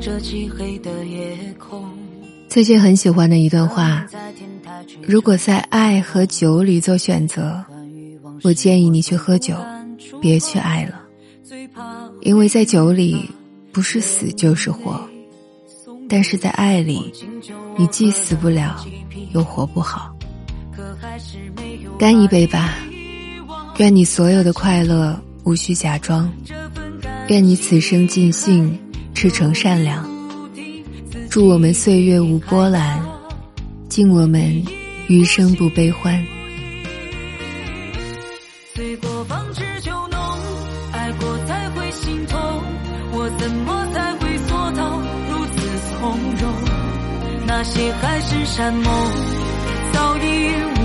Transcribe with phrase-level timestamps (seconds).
[0.00, 1.84] 着漆黑的夜空
[2.48, 4.06] 最近很喜欢的一段话：
[5.02, 7.62] 如果在爱和酒里做选择，
[8.42, 9.56] 我建议你去喝酒，
[10.20, 11.00] 别去爱了，
[12.22, 13.28] 因为在酒里
[13.70, 14.98] 不是死就是活，
[16.08, 17.12] 但是在爱里，
[17.76, 18.82] 你既死不了，
[19.34, 20.14] 又活不好。
[21.98, 22.78] 干一杯吧，
[23.76, 26.32] 愿你所有的快乐无需假装，
[27.28, 28.78] 愿你此生尽兴，
[29.20, 30.08] 赤诚善良。
[31.28, 33.02] 祝我们岁月无波澜，
[33.88, 34.64] 敬我们
[35.08, 36.24] 余生不悲欢。
[38.74, 40.20] 醉过方知酒浓，
[40.92, 42.40] 爱过才会心痛。
[43.10, 45.66] 我怎么才会做到如此
[45.98, 46.54] 从容？
[47.44, 48.84] 那些海誓山盟，
[49.92, 50.77] 早已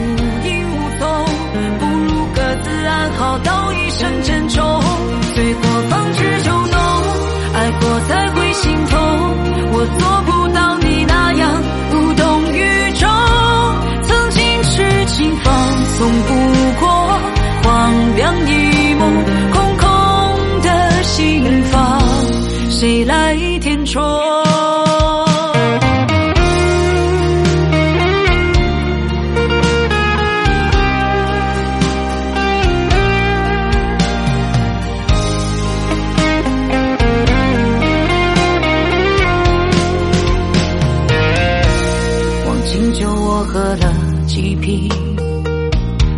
[16.03, 16.33] 容不
[16.81, 16.89] 过
[17.63, 19.09] 黄粱一梦，
[19.53, 22.01] 空空的心房，
[22.69, 24.03] 谁来填充？
[42.45, 43.93] 忘情酒我喝了
[44.27, 44.89] 几瓶。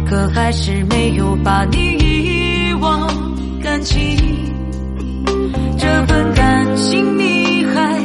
[0.08, 3.08] 可还是没有把你遗忘
[3.61, 4.17] 感情。
[5.78, 8.00] 这份感情你还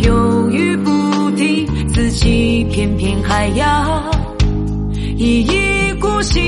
[0.00, 4.10] 犹豫不定，自己偏偏还要
[5.16, 6.42] 一意孤行。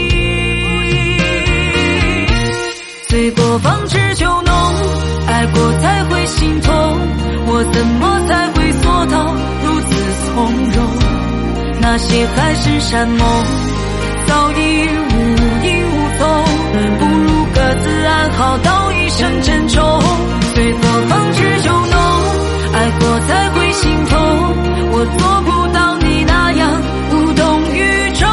[3.09, 4.55] 醉过方知酒浓，
[5.27, 6.75] 爱过才会心痛。
[7.49, 9.95] 我怎么才会做到如此
[10.27, 10.35] 从
[10.75, 10.85] 容？
[11.81, 13.27] 那些海誓山盟
[14.27, 14.55] 早已
[15.13, 15.15] 无
[15.65, 16.23] 影无踪，
[16.99, 20.03] 不如各自安好，道一声珍重。
[20.55, 21.95] 醉过方知酒浓，
[22.73, 24.15] 爱过才会心痛。
[24.93, 26.63] 我做不到你那样
[27.13, 28.27] 无动于衷。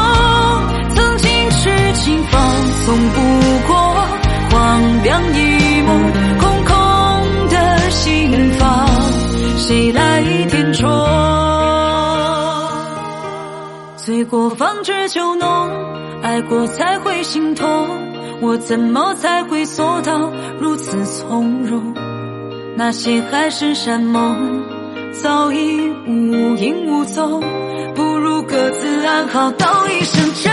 [0.94, 2.32] 曾经痴情放
[2.84, 3.16] 纵不
[3.66, 3.74] 过，
[4.50, 5.36] 荒凉一
[5.82, 5.90] 梦，
[6.38, 6.72] 空空
[7.50, 8.88] 的心房，
[9.58, 10.22] 谁来
[14.04, 15.70] 醉过方知酒浓，
[16.20, 17.88] 爱过才会心痛。
[18.42, 21.94] 我怎么才会做到如此从容？
[22.76, 24.62] 那些海誓山盟
[25.10, 27.42] 早已无影无踪，
[27.94, 30.52] 不如各自安好，道一声珍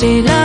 [0.00, 0.37] 荒